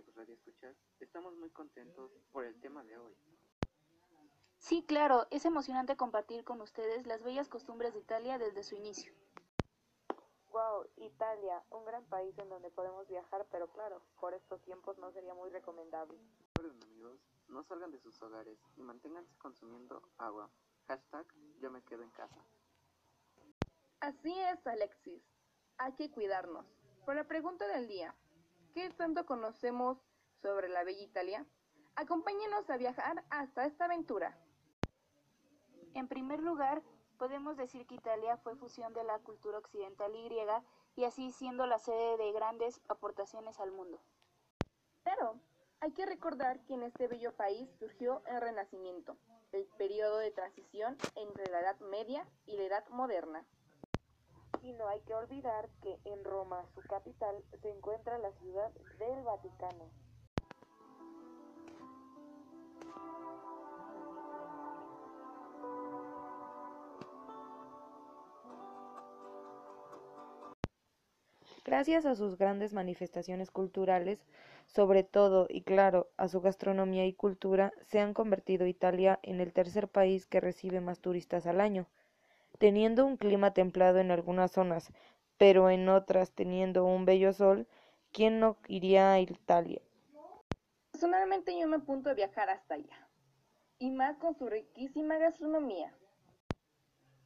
[0.00, 3.14] amigos Radio Escuchar, estamos muy contentos por el tema de hoy.
[4.56, 9.12] Sí, claro, es emocionante compartir con ustedes las bellas costumbres de Italia desde su inicio.
[10.52, 15.12] Wow, Italia, un gran país en donde podemos viajar, pero claro, por estos tiempos no
[15.12, 16.18] sería muy recomendable.
[16.54, 20.50] Recuerden amigos, no salgan de sus hogares y manténganse consumiendo agua.
[20.86, 21.26] Hashtag
[21.60, 22.42] yo me quedo en casa.
[24.00, 25.22] Así es, Alexis.
[25.76, 26.64] Hay que cuidarnos.
[27.04, 28.14] Por la pregunta del día,
[28.72, 29.98] ¿qué tanto conocemos
[30.42, 31.46] sobre la bella Italia?
[31.96, 34.38] Acompáñenos a viajar hasta esta aventura.
[35.94, 36.82] En primer lugar,
[37.18, 40.62] podemos decir que Italia fue fusión de la cultura occidental y griega
[40.96, 44.00] y así siendo la sede de grandes aportaciones al mundo.
[45.02, 45.40] Claro,
[45.80, 49.16] hay que recordar que en este bello país surgió el Renacimiento,
[49.52, 53.44] el periodo de transición entre la Edad Media y la Edad Moderna.
[54.62, 59.22] Y no hay que olvidar que en Roma, su capital, se encuentra la ciudad del
[59.24, 59.90] Vaticano.
[71.64, 74.18] Gracias a sus grandes manifestaciones culturales,
[74.66, 79.52] sobre todo y claro a su gastronomía y cultura, se han convertido Italia en el
[79.52, 81.86] tercer país que recibe más turistas al año,
[82.60, 84.92] teniendo un clima templado en algunas zonas,
[85.38, 87.66] pero en otras teniendo un bello sol,
[88.12, 89.80] ¿quién no iría a Italia?
[90.92, 93.08] Personalmente yo me apunto a viajar hasta allá,
[93.78, 95.94] y más con su riquísima gastronomía.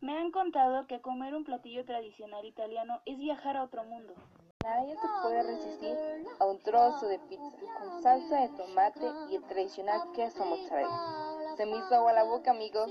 [0.00, 4.14] Me han contado que comer un platillo tradicional italiano es viajar a otro mundo.
[4.62, 5.96] Nadie se puede resistir
[6.38, 11.56] a un trozo de pizza con salsa de tomate y el tradicional queso mozzarella.
[11.56, 12.90] Se me hizo agua la boca, amigos.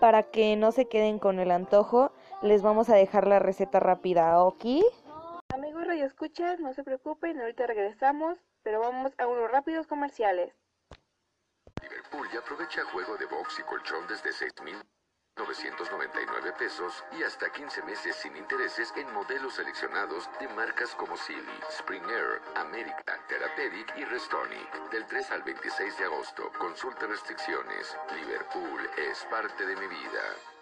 [0.00, 4.42] Para que no se queden con el antojo, les vamos a dejar la receta rápida,
[4.42, 4.64] ¿ok?
[5.52, 10.54] Amigos Radio Escuchas, no se preocupen, ahorita regresamos, pero vamos a unos rápidos comerciales.
[11.82, 14.32] Liverpool ya aprovecha juego de box y colchón desde
[15.38, 21.60] 6.999 pesos y hasta 15 meses sin intereses en modelos seleccionados de marcas como Silly,
[21.70, 24.90] Spring Air, America, Therapeutic y Restonic.
[24.90, 27.96] Del 3 al 26 de agosto, consulta restricciones.
[28.16, 30.57] Liverpool es parte de mi vida.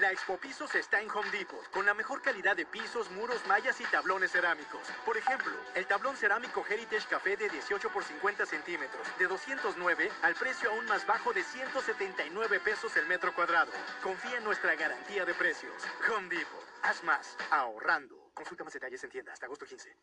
[0.00, 3.80] La Expo Pisos está en Home Depot, con la mejor calidad de pisos, muros, mallas
[3.80, 4.80] y tablones cerámicos.
[5.04, 10.34] Por ejemplo, el tablón cerámico Heritage Café de 18 por 50 centímetros, de 209 al
[10.34, 13.70] precio aún más bajo de 179 pesos el metro cuadrado.
[14.02, 15.74] Confía en nuestra garantía de precios.
[16.10, 18.32] Home Depot, haz más, ahorrando.
[18.34, 19.96] Consulta más detalles en tienda hasta agosto 15.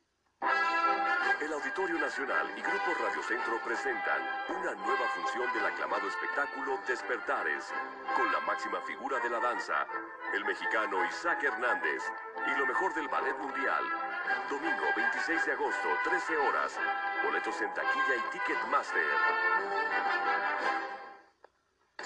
[1.41, 7.73] El Auditorio Nacional y Grupo Radio Centro presentan una nueva función del aclamado espectáculo Despertares,
[8.15, 9.87] con la máxima figura de la danza,
[10.35, 12.03] el mexicano Isaac Hernández,
[12.45, 13.83] y lo mejor del ballet mundial.
[14.51, 16.77] Domingo 26 de agosto, 13 horas.
[17.23, 19.01] Boletos en taquilla y Ticketmaster.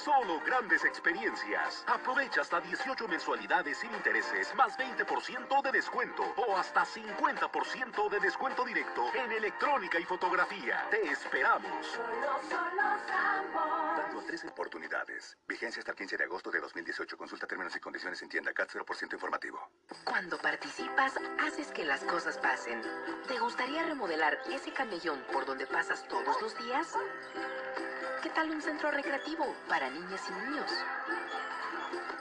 [0.05, 1.83] Solo grandes experiencias.
[1.87, 8.63] Aprovecha hasta 18 mensualidades sin intereses, más 20% de descuento o hasta 50% de descuento
[8.63, 10.85] directo en electrónica y fotografía.
[10.91, 11.99] Te esperamos.
[13.97, 15.39] Dando a tres oportunidades.
[15.47, 17.17] Vigencia hasta el 15 de agosto de 2018.
[17.17, 19.71] Consulta términos y condiciones en tienda CAT 0% informativo.
[20.03, 22.79] Cuando participas, haces que las cosas pasen.
[23.27, 26.93] ¿Te gustaría remodelar ese camellón por donde pasas todos los días?
[28.25, 30.71] ¿Qué tal un centro recreativo para niñas y niños?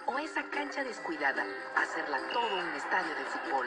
[0.04, 3.66] O esa cancha descuidada, hacerla todo un estadio de fútbol.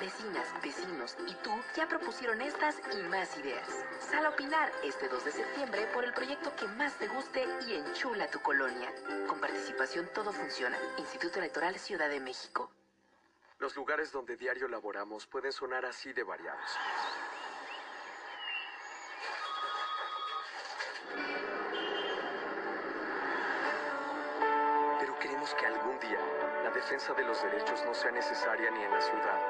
[0.00, 3.68] Vecinas, vecinos y tú ya propusieron estas y más ideas.
[4.00, 7.74] Sal a opinar este 2 de septiembre por el proyecto que más te guste y
[7.74, 8.92] enchula tu colonia.
[9.28, 10.76] Con participación todo funciona.
[10.98, 12.72] Instituto Electoral Ciudad de México.
[13.60, 16.68] Los lugares donde diario laboramos pueden sonar así de variados.
[25.50, 26.18] Pero queremos que algún día
[26.62, 29.40] la defensa de los derechos no sea necesaria ni en la ciudad,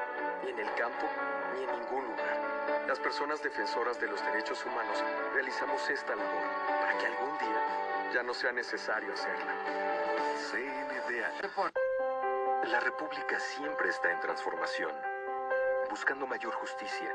[0.43, 1.07] ni en el campo,
[1.53, 2.85] ni en ningún lugar.
[2.87, 5.03] Las personas defensoras de los derechos humanos
[5.33, 6.43] realizamos esta labor
[6.79, 9.53] para que algún día ya no sea necesario hacerla.
[10.51, 11.71] CNDH.
[12.69, 14.91] La República siempre está en transformación,
[15.89, 17.13] buscando mayor justicia,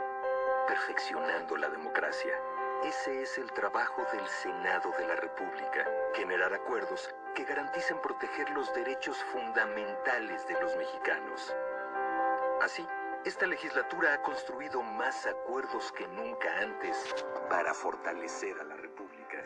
[0.66, 2.38] perfeccionando la democracia.
[2.84, 8.72] Ese es el trabajo del Senado de la República, generar acuerdos que garanticen proteger los
[8.74, 11.56] derechos fundamentales de los mexicanos.
[12.62, 12.86] Así,
[13.24, 17.14] esta legislatura ha construido más acuerdos que nunca antes
[17.50, 19.42] para fortalecer a la República.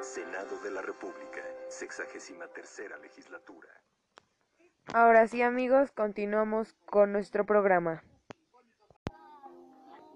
[0.00, 3.68] Senado de la República, sexagésima tercera legislatura.
[4.94, 8.02] Ahora sí amigos, continuamos con nuestro programa.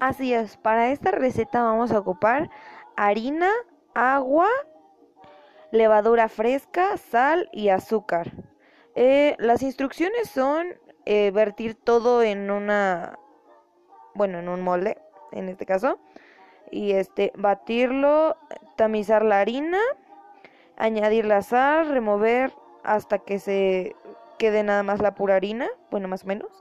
[0.01, 2.49] Así es, para esta receta vamos a ocupar
[2.95, 3.51] harina,
[3.93, 4.47] agua,
[5.71, 8.31] levadura fresca, sal y azúcar.
[8.95, 10.69] Eh, las instrucciones son
[11.05, 13.19] eh, vertir todo en una,
[14.15, 14.97] bueno, en un molde,
[15.31, 15.99] en este caso,
[16.71, 18.37] y este, batirlo,
[18.77, 19.77] tamizar la harina,
[20.77, 22.51] añadir la sal, remover
[22.83, 23.95] hasta que se
[24.39, 26.60] quede nada más la pura harina, bueno, más o menos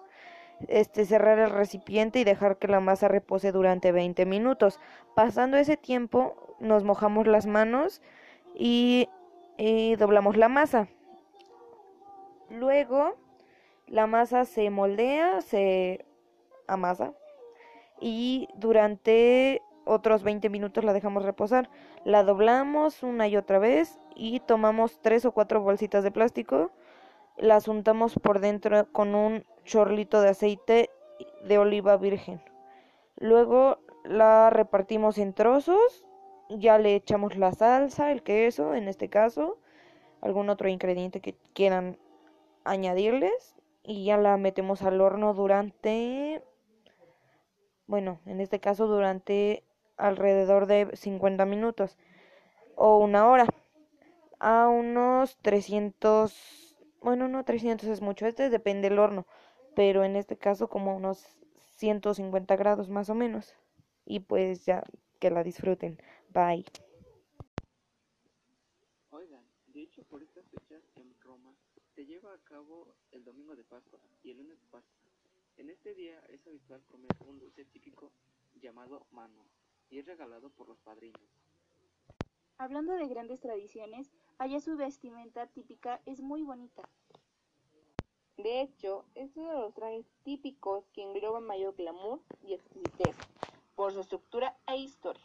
[0.69, 4.79] este, cerrar el recipiente y dejar que la masa repose durante 20 minutos.
[5.15, 8.03] Pasando ese tiempo, nos mojamos las manos
[8.55, 9.09] y,
[9.59, 10.89] y doblamos la masa.
[12.51, 13.17] Luego,
[13.87, 16.05] la masa se moldea, se
[16.67, 17.13] amasa
[18.01, 21.71] y durante otros 20 minutos la dejamos reposar.
[22.05, 26.71] La doblamos una y otra vez y tomamos tres o cuatro bolsitas de plástico
[27.37, 30.91] las untamos por dentro con un chorlito de aceite
[31.45, 32.43] de oliva virgen.
[33.17, 36.05] Luego la repartimos en trozos,
[36.49, 39.59] ya le echamos la salsa, el queso en este caso,
[40.21, 41.99] algún otro ingrediente que quieran
[42.65, 46.43] añadirles y ya la metemos al horno durante,
[47.87, 49.65] bueno, en este caso durante
[49.97, 51.99] alrededor de 50 minutos
[52.77, 53.47] o una hora
[54.39, 56.70] a unos 300
[57.01, 59.27] bueno, no 300 es mucho, este depende del horno,
[59.75, 61.25] pero en este caso como unos
[61.77, 63.55] 150 grados más o menos.
[64.05, 64.85] Y pues ya
[65.19, 65.99] que la disfruten.
[66.31, 66.65] Bye.
[69.11, 71.55] Oigan, de hecho por estas fechas en Roma
[71.95, 75.01] se lleva a cabo el domingo de Pascua y el lunes de Pascua.
[75.57, 78.13] En este día es habitual comer un dulce típico
[78.55, 79.45] llamado mano
[79.91, 81.21] y es regalado por los padrinos.
[82.57, 86.89] Hablando de grandes tradiciones, allá su vestimenta típica es muy bonita.
[88.39, 93.15] De hecho, es uno de los trajes típicos que engloba mayor glamour y exquisitez
[93.77, 95.23] por su estructura e historia.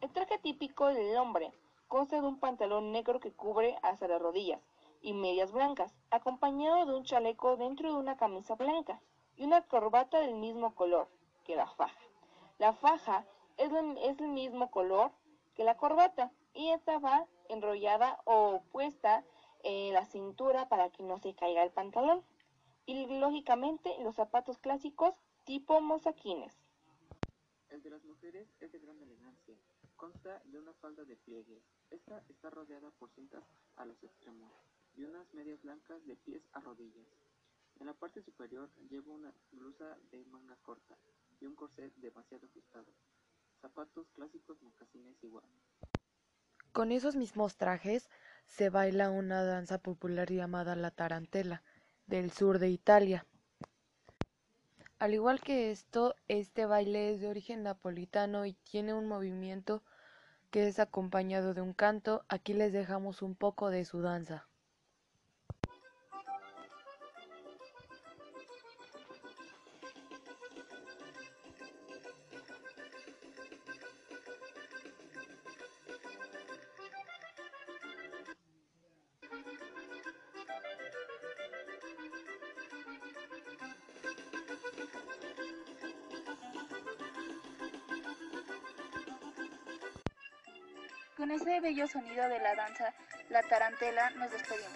[0.00, 1.52] El traje típico del hombre
[1.86, 4.60] consta de un pantalón negro que cubre hasta las rodillas
[5.02, 9.00] y medias blancas, acompañado de un chaleco dentro de una camisa blanca
[9.36, 11.06] y una corbata del mismo color
[11.44, 12.00] que la faja.
[12.58, 13.24] La faja
[13.56, 13.70] es,
[14.02, 15.12] es el mismo color
[15.54, 19.24] que la corbata y esta va enrollada o puesta
[19.62, 22.24] en la cintura para que no se caiga el pantalón.
[22.86, 25.14] Y lógicamente los zapatos clásicos
[25.44, 26.56] tipo mozaquines.
[27.68, 29.56] El de las mujeres es de gran elegancia.
[29.96, 31.62] Consta de una falda de pliegues.
[31.90, 33.44] Esta está rodeada por cintas
[33.76, 34.52] a los extremos
[34.94, 37.06] y unas medias blancas de pies a rodillas.
[37.78, 40.96] En la parte superior lleva una blusa de manga corta
[41.40, 42.92] y un corset demasiado ajustado.
[43.60, 45.44] Zapatos clásicos mocasines igual.
[46.72, 48.08] Con esos mismos trajes
[48.46, 51.62] se baila una danza popular llamada la tarantela,
[52.06, 53.26] del sur de Italia.
[54.98, 59.82] Al igual que esto, este baile es de origen napolitano y tiene un movimiento
[60.50, 62.24] que es acompañado de un canto.
[62.28, 64.47] Aquí les dejamos un poco de su danza.
[91.18, 92.94] Con ese bello sonido de la danza,
[93.28, 94.70] la tarantela, nos despedimos.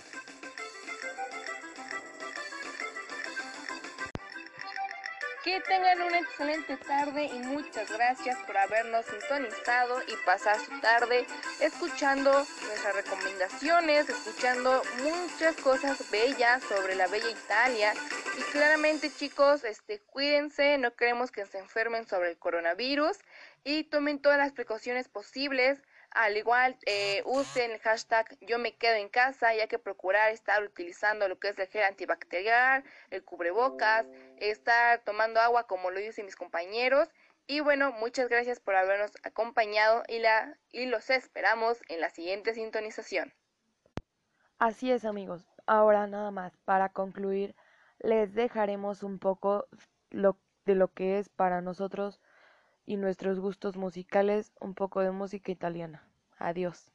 [5.45, 11.27] Que tengan una excelente tarde y muchas gracias por habernos sintonizado y pasar su tarde
[11.61, 17.93] escuchando nuestras recomendaciones, escuchando muchas cosas bellas sobre la bella Italia.
[18.37, 23.17] Y claramente chicos, este, cuídense, no queremos que se enfermen sobre el coronavirus
[23.63, 25.81] y tomen todas las precauciones posibles.
[26.15, 30.63] Al igual, eh, usen el hashtag yo me quedo en casa, ya que procurar estar
[30.63, 36.27] utilizando lo que es el gel antibacterial, el cubrebocas, estar tomando agua como lo dicen
[36.27, 37.09] mis compañeros.
[37.47, 42.55] Y bueno, muchas gracias por habernos acompañado y, la, y los esperamos en la siguiente
[42.55, 43.33] sintonización.
[44.59, 47.57] Así es amigos, ahora nada más, para concluir,
[47.99, 49.67] les dejaremos un poco
[50.11, 52.21] lo, de lo que es para nosotros
[52.85, 56.09] y nuestros gustos musicales, un poco de música italiana.
[56.39, 56.93] Adiós.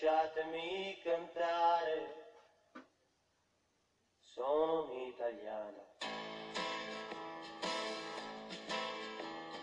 [0.00, 2.32] Lasciatemi cantare,
[4.18, 5.82] sono un'italiana.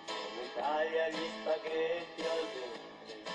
[0.05, 3.31] Come Italia gli spaghetti al ventre,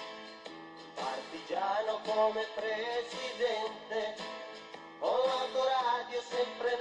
[0.94, 4.16] partigiano come presidente,
[4.98, 6.71] con l'autoradio sempre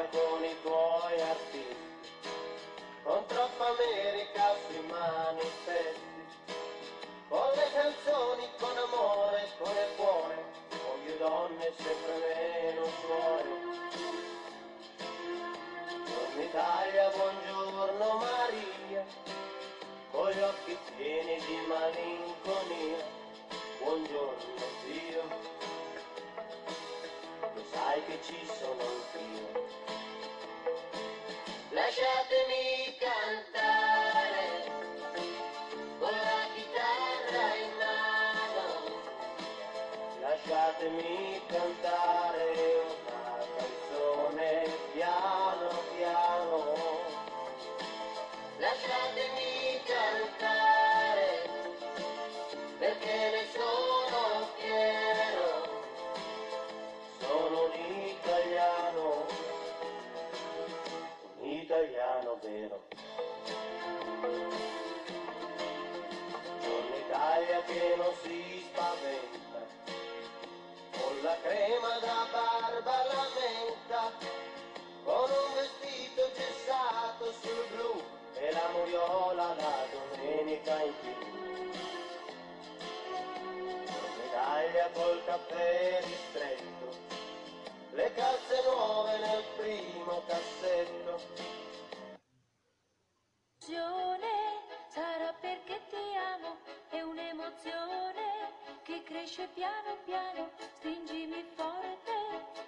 [0.00, 1.76] Italia con i tuoi artisti,
[3.02, 6.22] con troppa America sui manifesti,
[7.28, 13.48] con le canzoni, con amore, con il cuore, con più donne sempre meno suore.
[15.88, 19.04] Buongiorno Italia, buongiorno Maria,
[20.12, 23.04] con gli occhi pieni di malinconia,
[23.78, 25.22] buongiorno Dio,
[27.72, 29.48] sai che ci sono anch'io.
[31.70, 34.38] Lasciatemi cantare
[35.98, 38.64] con la chitarra in mano,
[40.20, 42.44] lasciatemi cantare
[43.04, 44.50] una canzone
[44.92, 46.58] piano piano,
[48.58, 49.29] lasciatemi
[67.66, 69.60] Che non si spaventa,
[70.90, 74.12] con la crema da barba la menta,
[75.04, 78.02] con un vestito gessato sul blu
[78.34, 80.94] e la moriola la domenica in.
[83.84, 86.88] Buongiorno Italia col caffè ristretto,
[87.92, 91.20] le calze nuove nel primo cassetto.
[93.60, 94.39] Sarà
[99.10, 100.50] cresce piano piano.
[100.76, 102.14] Stringimi forte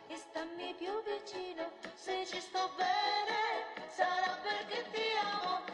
[0.09, 1.71] e stammi più vicino.
[1.95, 5.72] Se ci sto bene, sarà perché ti amo.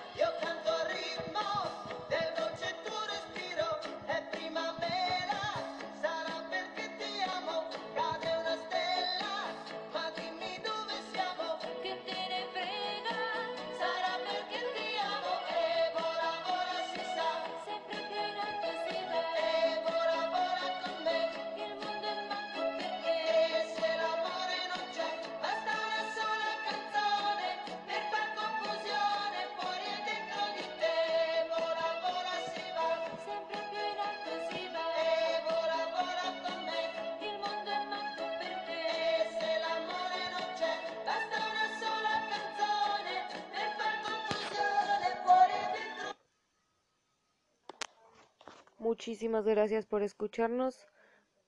[48.99, 50.89] Muchísimas gracias por escucharnos.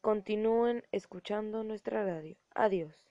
[0.00, 2.37] Continúen escuchando nuestra radio.
[2.54, 3.10] Adiós.